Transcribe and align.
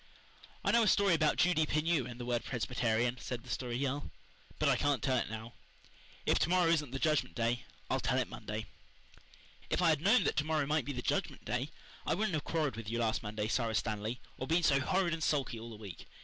"I 0.65 0.71
know 0.71 0.81
a 0.81 0.87
story 0.87 1.13
about 1.13 1.37
Judy 1.37 1.63
Pineau 1.67 2.05
and 2.07 2.19
the 2.19 2.25
word 2.25 2.43
Presbyterian," 2.43 3.19
said 3.19 3.43
the 3.43 3.51
Story 3.51 3.77
Girl, 3.77 4.09
"but 4.57 4.67
I 4.67 4.75
can't 4.75 5.03
tell 5.03 5.17
it 5.17 5.29
now. 5.29 5.53
If 6.25 6.39
to 6.39 6.49
morrow 6.49 6.71
isn't 6.71 6.89
the 6.89 6.97
Judgment 6.97 7.35
Day 7.35 7.65
I'll 7.87 7.99
tell 7.99 8.17
it 8.17 8.27
Monday." 8.27 8.65
"If 9.69 9.79
I 9.79 9.89
had 9.89 10.01
known 10.01 10.23
that 10.23 10.35
to 10.37 10.43
morrow 10.43 10.65
might 10.65 10.85
be 10.85 10.91
the 10.91 11.03
Judgment 11.03 11.45
Day 11.45 11.69
I 12.03 12.15
wouldn't 12.15 12.33
have 12.33 12.43
quarrelled 12.43 12.77
with 12.77 12.89
you 12.89 12.97
last 12.97 13.21
Monday, 13.21 13.47
Sara 13.47 13.75
Stanley, 13.75 14.19
or 14.39 14.47
been 14.47 14.63
so 14.63 14.79
horrid 14.79 15.13
and 15.13 15.21
sulky 15.23 15.59
all 15.59 15.69
the 15.69 15.75
week. 15.77 16.07